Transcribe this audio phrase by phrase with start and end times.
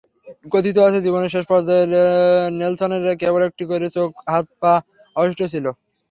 [0.51, 1.85] কথিত আছে, জীবনের শেষ পর্যায়ে
[2.59, 4.73] নেলসনের কেবল একটি করে চোখ, হাত, পা
[5.15, 5.65] অবশিষ্ট ছিল।